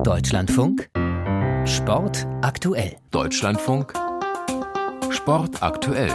[0.00, 0.90] Deutschlandfunk
[1.64, 2.96] Sport aktuell.
[3.12, 3.92] Deutschlandfunk
[5.10, 6.10] Sport aktuell.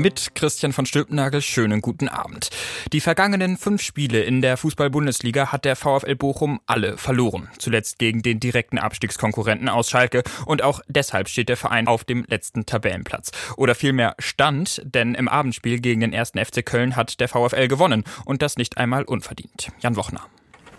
[0.00, 2.50] Mit Christian von Stülpnagel schönen guten Abend.
[2.92, 7.48] Die vergangenen fünf Spiele in der Fußball-Bundesliga hat der VfL Bochum alle verloren.
[7.58, 10.22] Zuletzt gegen den direkten Abstiegskonkurrenten aus Schalke.
[10.44, 13.30] Und auch deshalb steht der Verein auf dem letzten Tabellenplatz.
[13.56, 18.04] Oder vielmehr stand, denn im Abendspiel gegen den ersten FC Köln hat der VfL gewonnen.
[18.26, 19.70] Und das nicht einmal unverdient.
[19.80, 20.28] Jan Wochner.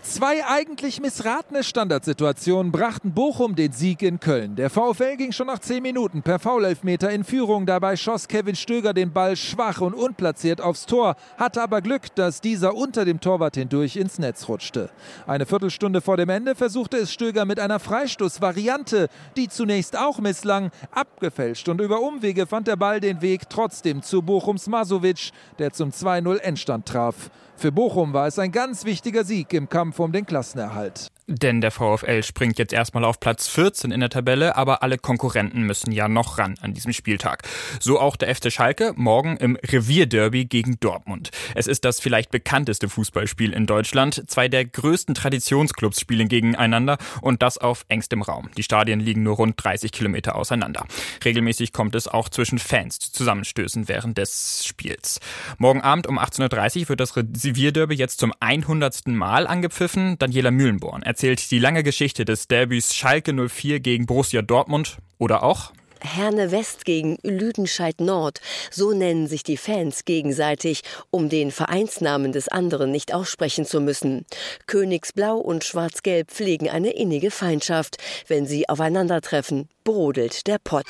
[0.08, 4.56] Zwei eigentlich missratene Standardsituationen brachten Bochum den Sieg in Köln.
[4.56, 7.66] Der VfL ging schon nach 10 Minuten per Foulelfmeter in Führung.
[7.66, 12.40] Dabei schoss Kevin Stöger den Ball schwach und unplatziert aufs Tor, hatte aber Glück, dass
[12.40, 14.88] dieser unter dem Torwart hindurch ins Netz rutschte.
[15.26, 20.70] Eine Viertelstunde vor dem Ende versuchte es Stöger mit einer Freistoßvariante, die zunächst auch misslang,
[20.90, 25.90] abgefälscht und über Umwege fand der Ball den Weg trotzdem zu Bochums Masovic, der zum
[25.90, 27.30] 2-0 Endstand traf.
[27.58, 31.08] Für Bochum war es ein ganz wichtiger Sieg im Kampf um den Klassenerhalt.
[31.30, 35.62] Denn der VfL springt jetzt erstmal auf Platz 14 in der Tabelle, aber alle Konkurrenten
[35.62, 37.42] müssen ja noch ran an diesem Spieltag.
[37.80, 41.30] So auch der FC Schalke morgen im Revierderby gegen Dortmund.
[41.54, 44.24] Es ist das vielleicht bekannteste Fußballspiel in Deutschland.
[44.26, 48.48] Zwei der größten Traditionsclubs spielen gegeneinander und das auf engstem Raum.
[48.56, 50.86] Die Stadien liegen nur rund 30 Kilometer auseinander.
[51.26, 55.20] Regelmäßig kommt es auch zwischen Fans zu Zusammenstößen während des Spiels.
[55.58, 59.08] Morgen Abend um 18.30 Uhr wird das Revierderby jetzt zum 100.
[59.08, 60.18] Mal angepfiffen.
[60.18, 65.72] Daniela Mühlenborn erzählt die lange Geschichte des Derbys Schalke 04 gegen Borussia Dortmund oder auch
[66.00, 68.40] Herne West gegen Lüdenscheid Nord.
[68.70, 74.26] So nennen sich die Fans gegenseitig, um den Vereinsnamen des anderen nicht aussprechen zu müssen.
[74.68, 77.96] Königsblau und Schwarz-Gelb pflegen eine innige Feindschaft.
[78.28, 80.86] Wenn sie aufeinandertreffen, brodelt der Pott.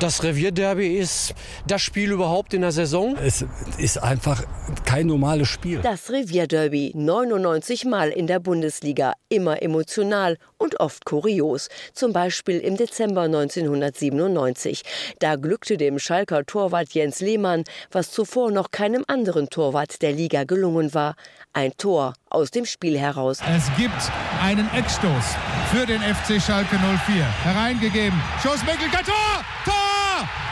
[0.00, 1.34] Das Revierderby ist
[1.66, 3.16] das Spiel überhaupt in der Saison.
[3.16, 3.46] Es
[3.78, 4.42] ist einfach
[4.84, 5.80] kein normales Spiel.
[5.80, 11.68] Das Revierderby 99 Mal in der Bundesliga, immer emotional und oft kurios.
[11.94, 14.82] Zum Beispiel im Dezember 1997.
[15.18, 20.44] Da glückte dem Schalker Torwart Jens Lehmann, was zuvor noch keinem anderen Torwart der Liga
[20.44, 21.14] gelungen war.
[21.54, 23.38] Ein Tor aus dem Spiel heraus.
[23.48, 25.24] Es gibt einen Eckstoß
[25.72, 27.24] für den FC Schalke 04.
[27.44, 28.20] Hereingegeben.
[28.42, 29.44] Schuss Tor!
[29.64, 29.85] Tor!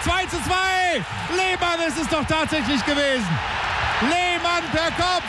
[0.04, 1.02] 2 zu 2!
[1.34, 3.26] Lehmann ist es doch tatsächlich gewesen.
[4.02, 5.24] Lehmann per Kopf.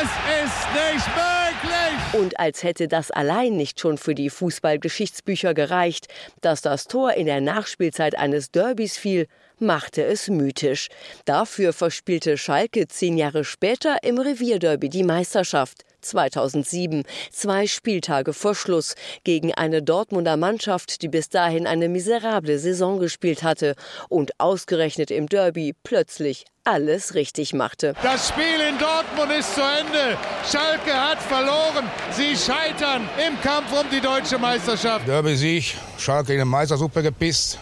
[0.00, 0.10] Es
[0.44, 2.20] ist nicht möglich.
[2.20, 6.08] Und als hätte das allein nicht schon für die Fußballgeschichtsbücher gereicht,
[6.40, 9.28] dass das Tor in der Nachspielzeit eines Derbys fiel,
[9.60, 10.88] machte es mythisch.
[11.24, 15.84] Dafür verspielte Schalke zehn Jahre später im Revierderby die Meisterschaft.
[16.00, 18.94] 2007, zwei Spieltage vor Schluss,
[19.24, 23.74] gegen eine Dortmunder Mannschaft, die bis dahin eine miserable Saison gespielt hatte
[24.08, 27.94] und ausgerechnet im Derby plötzlich alles richtig machte.
[28.02, 30.18] Das Spiel in Dortmund ist zu Ende.
[30.44, 31.90] Schalke hat verloren.
[32.12, 35.08] Sie scheitern im Kampf um die deutsche Meisterschaft.
[35.08, 37.58] Derby-Sieg, Schalke in der Meistersuppe gepisst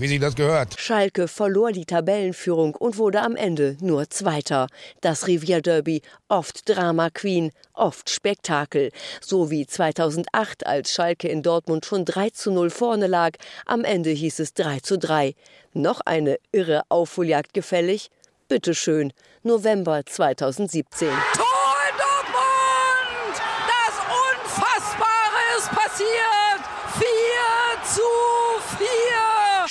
[0.00, 0.78] wie sich das gehört.
[0.78, 4.66] Schalke verlor die Tabellenführung und wurde am Ende nur Zweiter.
[5.00, 8.90] Das Revierderby, oft Drama Queen, oft Spektakel.
[9.20, 13.32] So wie 2008, als Schalke in Dortmund schon 3 zu 0 vorne lag.
[13.66, 15.34] Am Ende hieß es 3 zu 3.
[15.72, 18.10] Noch eine irre Aufholjagd gefällig?
[18.48, 19.12] Bitteschön,
[19.42, 21.08] November 2017.
[21.08, 21.46] Tor
[21.88, 23.40] in Dortmund!
[23.68, 26.39] Das Unfassbare ist passiert!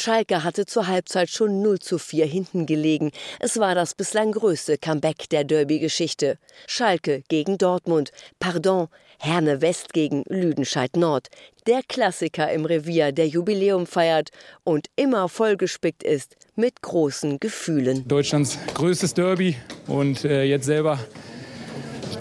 [0.09, 3.11] Schalke hatte zur Halbzeit schon 0 zu 4 hinten gelegen.
[3.39, 6.39] Es war das bislang größte Comeback der Derby-Geschichte.
[6.65, 8.87] Schalke gegen Dortmund, pardon,
[9.19, 11.27] Herne West gegen Lüdenscheid Nord.
[11.67, 14.29] Der Klassiker im Revier, der Jubiläum feiert
[14.63, 18.07] und immer vollgespickt ist mit großen Gefühlen.
[18.07, 20.97] Deutschlands größtes Derby und äh, jetzt selber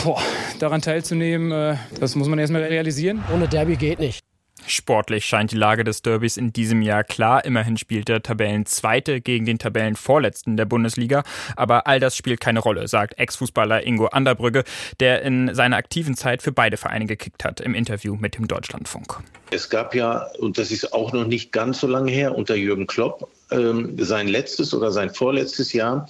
[0.05, 0.21] boah,
[0.59, 3.25] daran teilzunehmen, äh, das muss man erstmal realisieren.
[3.33, 4.28] Ohne Derby geht nicht.
[4.71, 7.45] Sportlich scheint die Lage des Derbys in diesem Jahr klar.
[7.45, 11.23] Immerhin spielt der Tabellenzweite gegen den Tabellenvorletzten der Bundesliga.
[11.57, 14.65] Aber all das spielt keine Rolle, sagt Ex-Fußballer Ingo Anderbrügge,
[15.01, 19.21] der in seiner aktiven Zeit für beide Vereine gekickt hat, im Interview mit dem Deutschlandfunk.
[19.51, 22.87] Es gab ja, und das ist auch noch nicht ganz so lange her, unter Jürgen
[22.87, 26.09] Klopp, ähm, sein letztes oder sein vorletztes Jahr.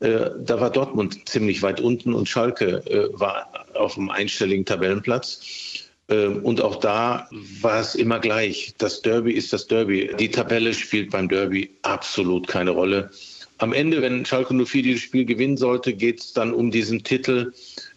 [0.00, 5.73] Äh, da war Dortmund ziemlich weit unten und Schalke äh, war auf einem einstelligen Tabellenplatz.
[6.08, 7.28] Ähm, und auch da
[7.60, 8.74] war es immer gleich.
[8.78, 10.10] Das Derby ist das Derby.
[10.18, 13.10] Die Tabelle spielt beim Derby absolut keine Rolle.
[13.58, 17.52] Am Ende, wenn Schalke 04 dieses Spiel gewinnen sollte, geht es dann um diesen Titel.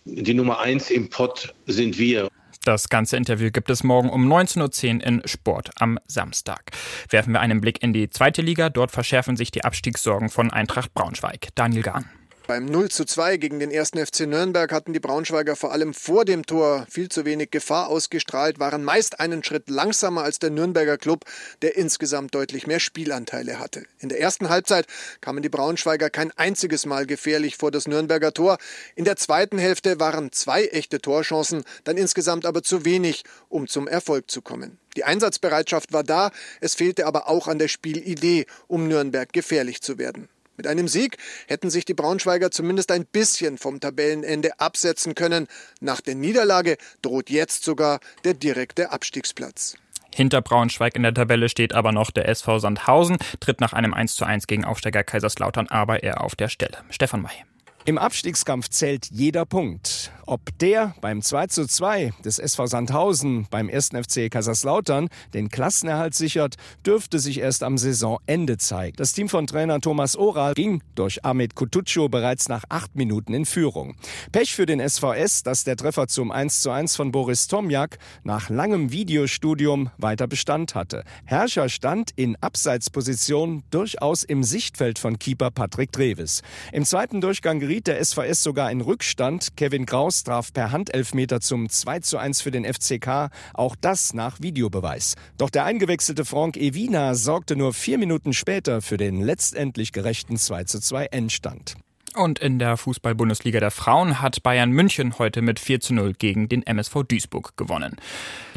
[0.06, 2.30] Die Nummer eins im Pott sind wir.
[2.64, 6.72] Das ganze Interview gibt es morgen um 19.10 Uhr in Sport am Samstag.
[7.10, 8.70] Werfen wir einen Blick in die zweite Liga.
[8.70, 11.48] Dort verschärfen sich die Abstiegssorgen von Eintracht Braunschweig.
[11.56, 12.06] Daniel Gahn.
[12.48, 13.90] Beim 0 zu 2 gegen den 1.
[13.90, 18.58] FC Nürnberg hatten die Braunschweiger vor allem vor dem Tor viel zu wenig Gefahr ausgestrahlt,
[18.58, 21.26] waren meist einen Schritt langsamer als der Nürnberger Club,
[21.62, 23.84] der insgesamt deutlich mehr Spielanteile hatte.
[24.00, 24.88] In der ersten Halbzeit
[25.20, 28.60] kamen die Braunschweiger kein einziges Mal gefährlich vor das Nürnberger Tor.
[28.96, 33.90] In der zweiten Hälfte waren zwei echte Torchancen, dann insgesamt aber zu wenig, um zum
[33.90, 34.80] Erfolg zu kommen.
[34.96, 39.98] Die Einsatzbereitschaft war da, es fehlte aber auch an der Spielidee, um Nürnberg gefährlich zu
[39.98, 40.30] werden.
[40.58, 41.18] Mit einem Sieg
[41.48, 45.48] hätten sich die Braunschweiger zumindest ein bisschen vom Tabellenende absetzen können.
[45.80, 49.78] Nach der Niederlage droht jetzt sogar der direkte Abstiegsplatz.
[50.14, 54.48] Hinter Braunschweig in der Tabelle steht aber noch der SV Sandhausen, tritt nach einem 1:1
[54.48, 56.80] gegen Aufsteiger Kaiserslautern aber eher auf der Stelle.
[56.90, 57.44] Stefan May.
[57.86, 60.12] Im Abstiegskampf zählt jeder Punkt.
[60.30, 63.92] Ob der beim 2 zu 2 des SV Sandhausen beim 1.
[63.92, 68.98] FC Kaiserslautern den Klassenerhalt sichert, dürfte sich erst am Saisonende zeigen.
[68.98, 73.46] Das Team von Trainer Thomas Oral ging durch Ahmed Kutucu bereits nach acht Minuten in
[73.46, 73.96] Führung.
[74.34, 78.50] Pech für den SVS, dass der Treffer zum 1 zu 1 von Boris Tomjak nach
[78.50, 81.06] langem Videostudium weiter Bestand hatte.
[81.24, 86.42] Herrscher stand in Abseitsposition durchaus im Sichtfeld von Keeper Patrick Treves.
[86.74, 89.56] Im zweiten Durchgang geriet der SVS sogar in Rückstand.
[89.56, 94.42] Kevin Kraus traf per Handelfmeter zum 2 zu 1 für den FCK, auch das nach
[94.42, 95.16] Videobeweis.
[95.38, 100.64] Doch der eingewechselte Frank Evina sorgte nur vier Minuten später für den letztendlich gerechten 2
[100.66, 101.76] zu 2 Endstand.
[102.18, 106.50] Und in der Fußball-Bundesliga der Frauen hat Bayern München heute mit 4 zu 0 gegen
[106.50, 107.98] den MSV Duisburg gewonnen.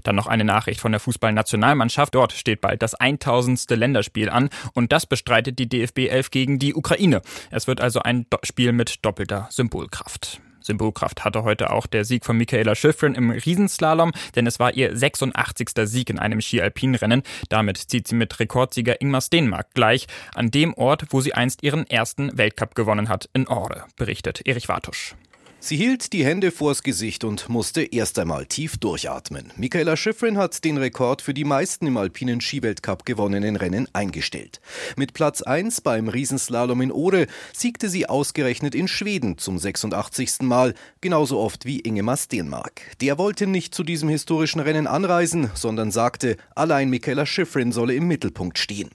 [0.03, 2.15] Dann noch eine Nachricht von der Fußballnationalmannschaft.
[2.15, 3.69] Dort steht bald das 1000.
[3.71, 7.21] Länderspiel an und das bestreitet die DFB 11 gegen die Ukraine.
[7.51, 10.41] Es wird also ein Spiel mit doppelter Symbolkraft.
[10.63, 14.97] Symbolkraft hatte heute auch der Sieg von Michaela Schifrin im Riesenslalom, denn es war ihr
[14.97, 15.71] 86.
[15.85, 17.23] Sieg in einem Ski-Alpin-Rennen.
[17.49, 21.87] Damit zieht sie mit Rekordsieger Ingmar Stenmark gleich an dem Ort, wo sie einst ihren
[21.89, 25.15] ersten Weltcup gewonnen hat, in Ore, berichtet Erich Wartusch.
[25.63, 29.53] Sie hielt die Hände vors Gesicht und musste erst einmal tief durchatmen.
[29.57, 34.63] Michaela Schifrin hat den Rekord für die meisten im alpinen Skiweltcup gewonnenen Rennen eingestellt.
[34.97, 40.41] Mit Platz 1 beim Riesenslalom in Ore siegte sie ausgerechnet in Schweden zum 86.
[40.41, 40.73] Mal,
[41.03, 42.81] genauso oft wie Ingemar Stenmark.
[43.03, 48.09] Der wollte nicht zu diesem historischen Rennen anreisen, sondern sagte, allein Michaela Schifrin solle im
[48.09, 48.89] Mittelpunkt stehen.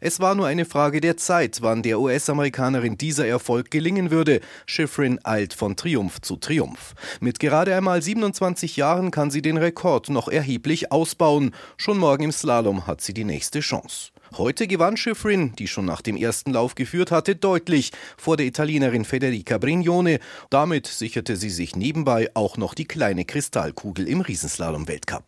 [0.00, 4.40] Es war nur eine Frage der Zeit, wann der US-Amerikanerin dieser Erfolg gelingen würde.
[4.66, 6.94] Schifrin eilt von Triumph zu Triumph.
[7.20, 11.54] Mit gerade einmal 27 Jahren kann sie den Rekord noch erheblich ausbauen.
[11.76, 14.10] Schon morgen im Slalom hat sie die nächste Chance.
[14.36, 19.04] Heute gewann Schifrin, die schon nach dem ersten Lauf geführt hatte, deutlich vor der Italienerin
[19.04, 20.20] Federica Brignone.
[20.50, 25.24] Damit sicherte sie sich nebenbei auch noch die kleine Kristallkugel im Riesenslalom-Weltcup.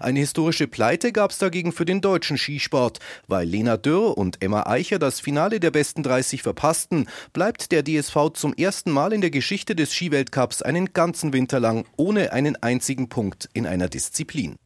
[0.00, 3.00] Eine historische Pleite gab es dagegen für den deutschen Skisport.
[3.26, 8.30] Weil Lena Dürr und Emma Eicher das Finale der besten 30 verpassten, bleibt der DSV
[8.34, 13.08] zum ersten Mal in der Geschichte des Skiweltcups einen ganzen Winter lang ohne einen einzigen
[13.08, 14.56] Punkt in einer Disziplin.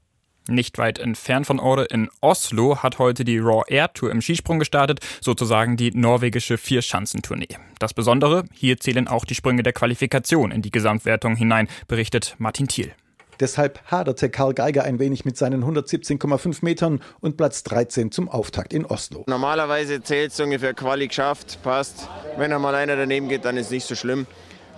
[0.50, 4.58] Nicht weit entfernt von Ore in Oslo hat heute die Raw Air Tour im Skisprung
[4.58, 7.58] gestartet, sozusagen die norwegische Vierschanzentournee.
[7.78, 12.66] Das Besondere, hier zählen auch die Sprünge der Qualifikation in die Gesamtwertung hinein, berichtet Martin
[12.66, 12.94] Thiel.
[13.40, 18.72] Deshalb haderte Karl Geiger ein wenig mit seinen 117,5 Metern und Platz 13 zum Auftakt
[18.72, 19.24] in Oslo.
[19.28, 22.08] Normalerweise zählt es ungefähr Quali geschafft, passt.
[22.38, 24.26] Wenn einmal einer daneben geht, dann ist es nicht so schlimm.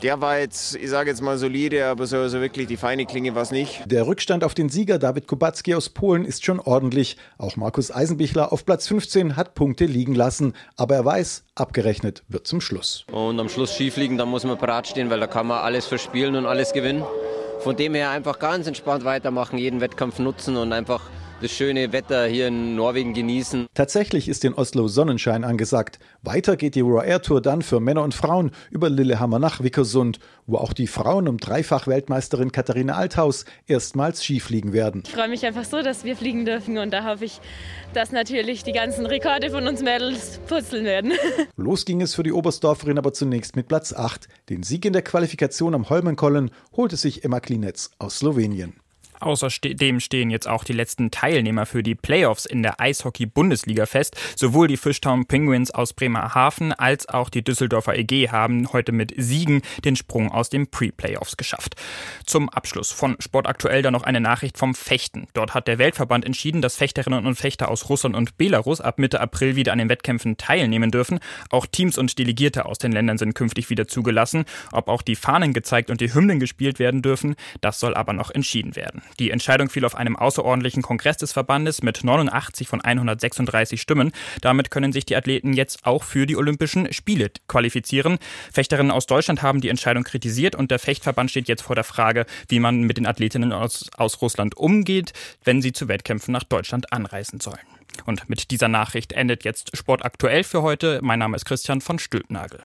[0.02, 3.34] Der war jetzt, ich sage jetzt mal solide, aber so, so wirklich die feine Klinge
[3.34, 3.82] war es nicht.
[3.84, 7.18] Der Rückstand auf den Sieger David Kubacki aus Polen ist schon ordentlich.
[7.36, 10.54] Auch Markus Eisenbichler auf Platz 15 hat Punkte liegen lassen.
[10.76, 13.04] Aber er weiß, abgerechnet wird zum Schluss.
[13.12, 16.34] Und am Schluss schiefliegen, da muss man parat stehen, weil da kann man alles verspielen
[16.34, 17.04] und alles gewinnen.
[17.58, 21.02] Von dem her einfach ganz entspannt weitermachen, jeden Wettkampf nutzen und einfach
[21.40, 23.66] das schöne Wetter hier in Norwegen genießen.
[23.74, 25.98] Tatsächlich ist in Oslo Sonnenschein angesagt.
[26.22, 30.18] Weiter geht die Raw Air Tour dann für Männer und Frauen über Lillehammer nach Vickersund,
[30.46, 35.02] wo auch die Frauen um Dreifach-Weltmeisterin Katharina Althaus erstmals Skifliegen werden.
[35.06, 37.40] Ich freue mich einfach so, dass wir fliegen dürfen und da hoffe ich,
[37.94, 41.12] dass natürlich die ganzen Rekorde von uns Mädels putzeln werden.
[41.56, 44.28] Los ging es für die Oberstdorferin aber zunächst mit Platz 8.
[44.50, 48.74] Den Sieg in der Qualifikation am Holmenkollen holte sich Emma Klinetz aus Slowenien.
[49.20, 54.16] Außerdem stehen jetzt auch die letzten Teilnehmer für die Playoffs in der Eishockey-Bundesliga fest.
[54.36, 59.62] Sowohl die Fishtown Penguins aus Bremerhaven als auch die Düsseldorfer EG haben heute mit Siegen
[59.84, 61.76] den Sprung aus den Pre-Playoffs geschafft.
[62.24, 65.28] Zum Abschluss von Sport aktuell dann noch eine Nachricht vom Fechten.
[65.34, 69.20] Dort hat der Weltverband entschieden, dass Fechterinnen und Fechter aus Russland und Belarus ab Mitte
[69.20, 71.20] April wieder an den Wettkämpfen teilnehmen dürfen.
[71.50, 74.44] Auch Teams und Delegierte aus den Ländern sind künftig wieder zugelassen.
[74.72, 78.30] Ob auch die Fahnen gezeigt und die Hymnen gespielt werden dürfen, das soll aber noch
[78.30, 79.02] entschieden werden.
[79.18, 84.12] Die Entscheidung fiel auf einem außerordentlichen Kongress des Verbandes mit 89 von 136 Stimmen.
[84.40, 88.18] Damit können sich die Athleten jetzt auch für die Olympischen Spiele qualifizieren.
[88.52, 92.26] Fechterinnen aus Deutschland haben die Entscheidung kritisiert und der Fechtverband steht jetzt vor der Frage,
[92.48, 95.12] wie man mit den Athletinnen aus, aus Russland umgeht,
[95.44, 97.58] wenn sie zu Wettkämpfen nach Deutschland anreisen sollen.
[98.06, 101.00] Und mit dieser Nachricht endet jetzt Sport aktuell für heute.
[101.02, 102.62] Mein Name ist Christian von Stülpnagel.